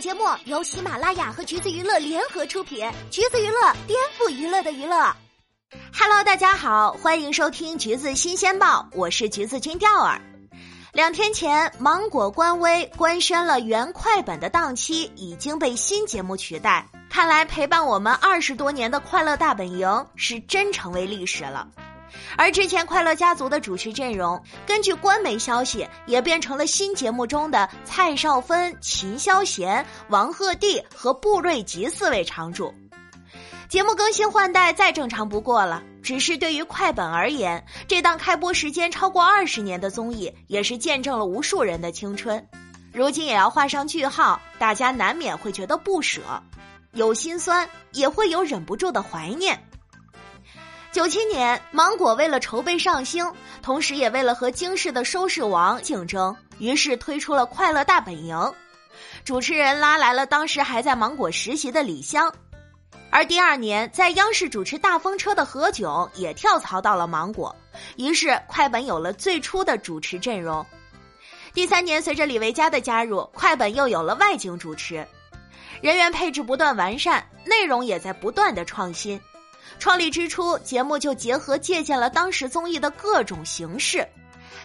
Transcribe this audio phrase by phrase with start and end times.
[0.00, 5.12] 节目由喜马拉雅和橘子娱乐联合出品，橘子娱乐颠覆娱乐的娱乐。
[5.92, 10.20] Hello，大家好，欢迎收听橘子新鲜报，我是橘子君钓儿。
[10.92, 21.68] 两天前，芒果官微官宣了原快本的档期已经被新节目取代，看来陪伴我们二十多年的《快乐大本营》是真成为历史了。
[22.36, 32.72] 而之前《快乐家族》的主持阵容，根据官媒消息，也变成了新节目中的蔡少芬、秦霄贤、王鹤棣和布瑞吉四位常驻。
[33.68, 42.42] 节目更新换代再正常不过了，只是对于快本而言，这档开播时间超过二十年的综艺，也是见证了无数人的青春。
[42.94, 46.22] 如今也要画上句号，大家难免会觉得不舍，
[46.92, 49.62] 有心酸，也会有忍不住的怀念。
[50.98, 53.24] 九七年，芒果为了筹备上星，
[53.62, 58.34] 同时也为了和京视的收视王竞争，于是推出了《快乐大本营》，
[59.24, 62.34] 主持人拉来了当时还在芒果实习的李湘，
[63.10, 67.54] 而第二年在央视主持大风车的何炅也跳槽到了芒果，
[67.96, 70.66] 于是快本有了最初的主持阵容。
[71.54, 75.06] 第三年，随着李维嘉的加入，快本又有了外景主持，
[75.80, 79.20] 人员配置不断完善，内容也在不断的创新。
[79.78, 84.06] 创立之初，节目就结合借鉴了当时综艺的各种形式，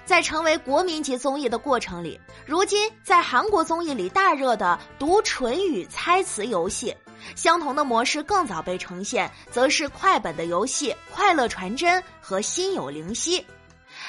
[0.05, 6.95] 在成为国民级综艺的过程里，如今在韩国综艺里大热的读唇语猜词游戏，
[7.35, 13.39] 相同的模式更早被呈现，则是快本的游戏《快乐传真》和《心有灵犀》。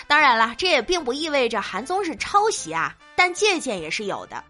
[0.07, 4.43] 当然了，这也并不意味着韩综是抄袭啊，但借鉴也是有的。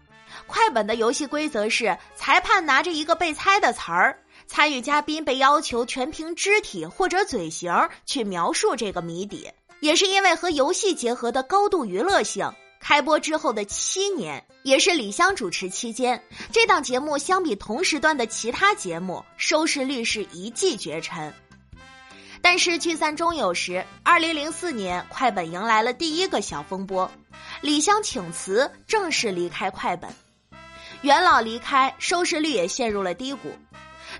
[0.47, 4.17] 快本的游戏规则是，裁判拿着一个被猜的词儿。
[4.47, 7.71] 参与嘉宾被要求全凭肢体或者嘴型
[8.05, 12.49] 去描述这个谜底，也是因为和游戏结合的高度娱乐性。
[12.79, 16.21] 开播之后的七年，也是李湘主持期间，
[16.51, 21.33] 这档节目相比同时段的其他节目，收视率是一骑绝尘。
[22.43, 27.09] 但是聚散终有时，二零零四年，快本迎来了第一个小风波，
[27.61, 30.07] 李湘请辞，正式离开快本。
[31.01, 33.49] 元老离开，收视率也陷入了低谷。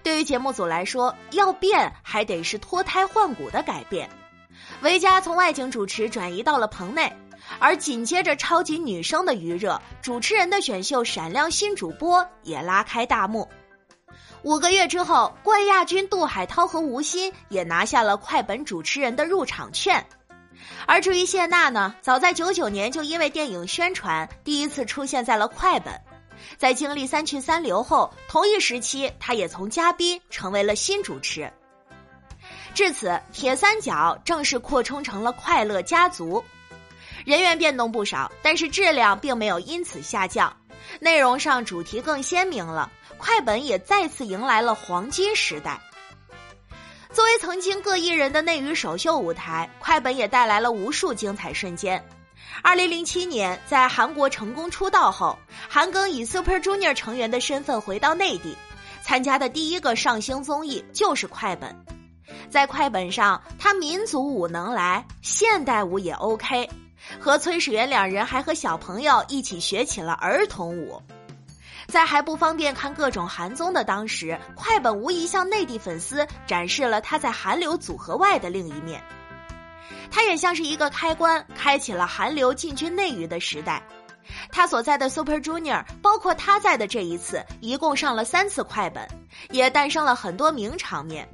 [0.06, 4.08] 对于节目组来说，要变还得是脱胎换骨的改变。
[4.82, 7.12] 维嘉从外景主持转移到了棚内，
[7.58, 13.50] 而紧接着超级女声的余热，主持人的选秀闪亮新主播也拉开大幕。
[14.44, 20.06] 五个月之后，冠亚军杜海涛和吴昕也拿下了快本主持人的入场券。
[20.86, 26.00] 而至于谢娜呢，早在九九年就因为电影宣传，第一次出现在了快本。
[26.58, 31.52] 在经历三去三留后，同一时期，他也从嘉宾成为了新主持。
[32.74, 36.44] 至此，铁三角正式扩充成了快乐家族，
[37.26, 40.56] 人员变动不少，但是质量并没有因此下降。
[41.00, 45.80] 内容上主题更鲜明了，快本也再次迎来了黄金时代。
[47.12, 52.04] 作为曾经各艺人的内娱首秀舞台，快本也带来了无数精彩瞬间。
[52.62, 55.38] 二零零七年，在韩国成功出道后，
[55.70, 58.56] 韩庚以 Super Junior 成员的身份回到内地，
[59.04, 61.76] 参加的第一个上星综艺就是快本。
[62.50, 66.68] 在快本上，他民族舞能来，现代舞也 OK，
[67.20, 71.02] 和崔始源两人还和小朋友一起学起了儿童舞。
[71.88, 79.04] 在还不方便看各种韩综的当时，快本无疑向内地粉丝展示了他在韩流组合外的另一面。
[80.12, 83.82] 他也像是一个开关，开启了韩流进军内娱的时代。
[84.52, 89.08] 他所在的 Super Junior，包括他在的这一次，一共上了三次快本，
[89.52, 91.28] 也诞生了很多名场面，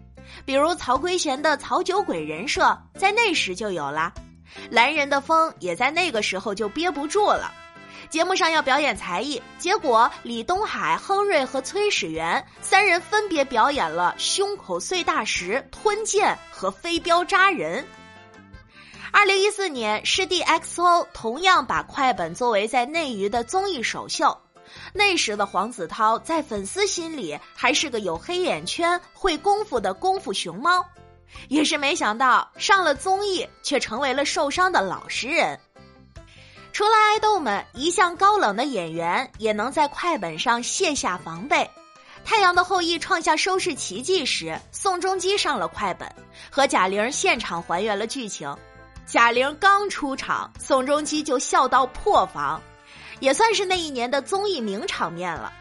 [0.45, 4.11] 比如曹圭贤的曹酒鬼人设，在那时就有了；
[4.69, 7.51] 蓝人的风也在那个时候就憋不住了。
[8.09, 17.85] 节目上要表演才艺，结果李东海、亨瑞和崔始源三人分别表演了胸口碎大石、吞剑和飞镖扎人。
[19.11, 24.35] 二零一四年，师弟 XO 同样把快本作为在内娱的综艺首秀。
[24.94, 30.84] 那时的黄子韬在粉丝心里还是个有黑眼圈、会功夫的功夫熊猫，
[31.49, 35.59] 也是没想到上了综艺却成为了受伤的老实人。
[36.72, 41.58] 除了爱豆们，一向高冷的演员也能在快本上卸下防备。
[42.23, 46.09] 《太阳的后裔》创下收视奇迹时，宋仲基上了快本，
[46.49, 48.55] 和贾玲现场还原了剧情。
[49.05, 52.61] 贾玲刚出场，宋仲基就笑到破防，
[53.19, 55.51] 也算是那一年的综艺名场面了。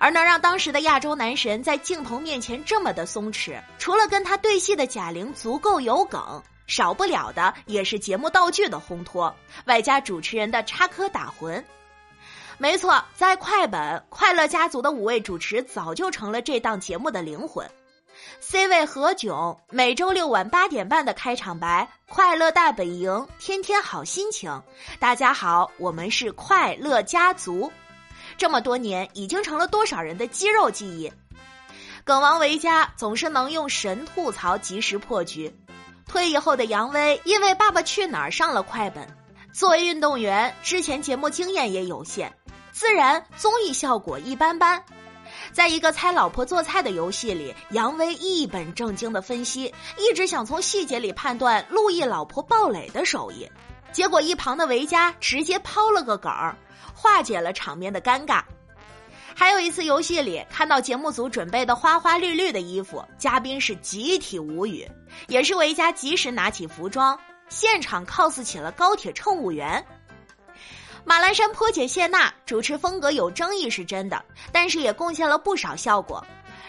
[0.00, 9.34] 而能让当时的亚洲男神在镜头面前这么的松弛，除了跟他对戏的贾玲足够有梗，少不了的也是节目道具的烘托，
[9.66, 11.62] 外加主持人的插科打诨。
[12.56, 17.68] 没错，在快本《快乐家族》的五位主持早就成了这档节目的灵魂。
[18.40, 24.62] C 位何炅每周六晚八点半的开场白：“快乐大本营，天天好心情。”
[25.00, 27.72] 大家好，我们是快乐家族。
[28.36, 31.12] 这么多年，已经成了多少人的肌肉记忆？
[32.04, 35.54] 梗王维嘉总是能用神吐槽及时破局。
[36.06, 39.08] 退役后的杨威因为《爸爸去哪儿》上了快本，
[39.52, 42.32] 作为运动员，之前节目经验也有限，
[42.72, 44.84] 自然综艺效果一般般。
[45.52, 53.48] 在一个猜老婆做菜的游戏里，杨威一本正经的分析，一直想从细节里判断陆毅老婆鲍蕾的手艺，
[53.92, 56.56] 结果一旁的维嘉直接抛了个梗儿，
[56.94, 58.42] 化解了场面的尴尬。
[59.36, 64.88] 还有一次游戏里，看到节目组准备的花花绿绿的衣服，嘉宾是集体无语，
[65.26, 69.84] 也是维嘉及时拿起服装，现场 cos 起了高铁乘务员。
[71.06, 76.24] 马栏山坡姐谢娜主持风格有争议是真的，但是也贡献了不少效果。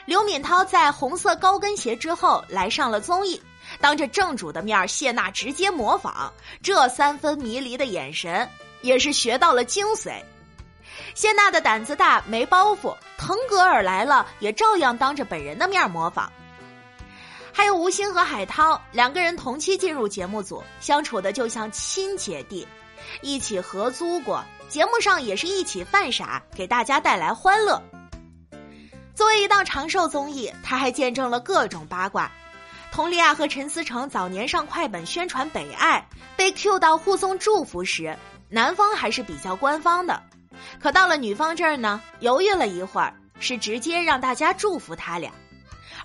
[0.06, 3.42] 刘敏涛在红色高跟鞋之后来上了综艺，
[3.80, 8.48] 当着正主的面，谢娜直接模仿，这三分迷离的眼神
[8.82, 10.22] 也是学到了精髓。
[11.14, 16.30] 谢娜的胆子大，没包袱，腾格尔来了也照样当着本人的面模仿。
[17.54, 22.68] 还有吴昕和海涛两个人同期进入节目组，相处的就像亲姐弟。
[23.22, 27.82] 一起合租过，节目上也是一起犯傻，给大家带来欢乐。
[29.14, 32.32] 作为一档长寿综艺，他还见证了各种八卦。
[32.92, 36.08] 佟丽娅和陈思诚早年上快本宣传北爱，
[36.38, 38.18] 被 Q 到互送祝福时，
[38.50, 40.22] 男方还是比较官方的，
[40.80, 45.32] 可到了女方这儿呢，犹豫了一会儿，是直接让大家祝福他俩，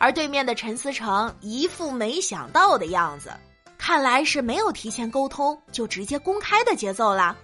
[0.00, 3.32] 而对面的陈思诚一副没想到的样子。
[3.80, 7.34] 看来是没有提前沟通就直接公开的节奏啦。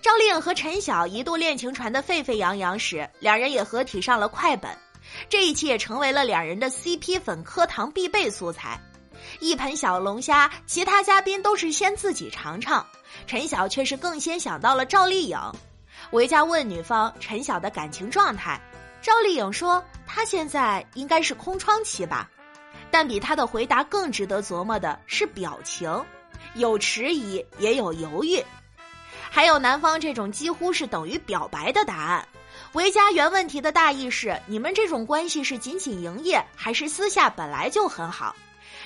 [0.00, 4.70] 赵丽颖和陈晓一度恋情传得沸沸扬扬时，两人也合体上了快本，
[5.28, 8.80] 这一期也成为了两人的 CP 粉课堂必备素材。
[9.40, 12.86] 一盆小龙虾，其他嘉宾都是先自己尝尝，
[13.26, 15.36] 陈晓却是更先想到了赵丽颖。
[16.12, 18.60] 维嘉问女方陈晓的感情状态，
[19.02, 22.30] 赵丽颖说她现在应该是空窗期吧。
[22.90, 26.04] 但比他的回答更值得琢磨的是表情，
[26.54, 28.42] 有迟疑，也有犹豫，
[29.30, 32.26] 还有男方这种几乎是等于表白的答案。
[32.72, 38.34] 维嘉原问题的大意是：你们这种关系是仅仅营业，还是私下本来就很好？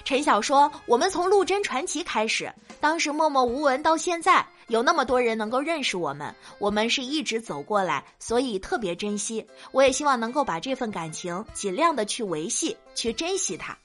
[0.04, 9.46] 陈晓说：我们从《陆贞传奇》开始，当时默默无闻到现在，有那么多人能够认识我们，我们是一直走过来，所以特别珍惜。
[9.72, 13.76] 我也希望能够把这份感情尽量的去维系，去珍惜它。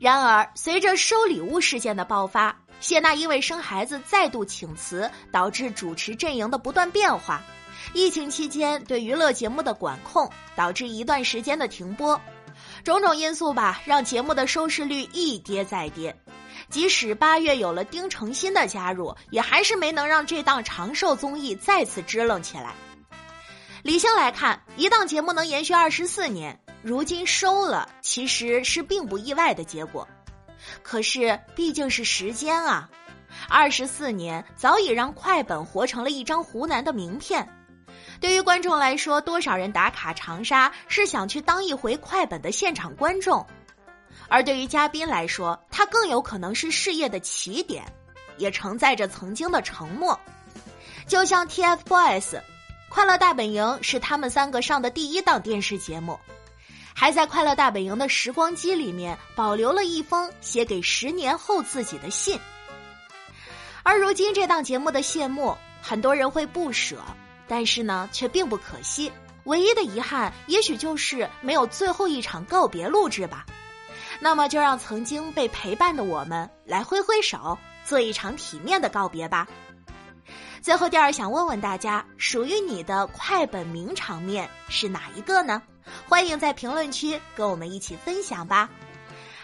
[0.00, 7.42] 然而，随着收礼物事件的爆发，谢娜因为生孩子再度请辞，导致主持阵营的不断变化。
[7.92, 12.18] 疫情期间对娱乐节目的管控，导致一段时间的停播。
[12.82, 16.16] 种种因素吧，让节目的收视率一跌再跌。
[16.70, 22.72] 即使八月有了丁程鑫的加入，也还是没能让这档长寿综艺再次支棱起来。
[23.82, 26.58] 理性来看，一档节目能延续二十四年。
[26.82, 30.06] 如今收了，其实是并不意外的结果。
[30.82, 32.88] 可是毕竟是时间啊，
[33.48, 37.46] 二十四年早已让快本活成了一张湖南的名片。
[38.20, 43.42] 对于观众来说，多少人打卡长沙是想去当一回快本的现场观众；
[44.28, 47.84] 而对于嘉宾来说，他更有可能是事业的起点，
[48.36, 50.18] 也承载着曾经的承诺。
[51.06, 52.20] 就像 TFBOYS，
[52.90, 56.18] 《快乐大本营》是他们三个上的第一档电视节目。
[56.94, 62.38] 还在《快乐大本营》的时光机里面保留了一封写给十年后自己的信。
[63.82, 66.98] 而如今这档节目的谢幕，很多人会不舍，
[67.48, 69.10] 但是呢，却并不可惜。
[69.44, 73.46] 唯一的遗憾，也许就是没有最后一场告别录制吧。
[74.20, 77.56] 那么，就让曾经被陪伴的我们来挥挥手，
[77.86, 79.48] 做一场体面的告别吧。
[80.60, 85.62] 最后，第二想问问大家，属于你的快本名场面是哪一个呢？
[86.08, 88.68] 欢迎在评论区跟我们一起分享吧。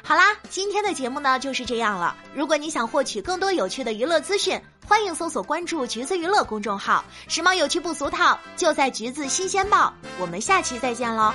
[0.03, 2.17] 好啦，今天的节目呢就是这样了。
[2.35, 9.93] 如果你想获取更多有趣的娱乐资讯，欢迎搜索关注“橘子娱乐”公众号，时髦有趣不俗套，就在“橘子新鲜报”。
[10.21, 11.35] 我们下期再见喽。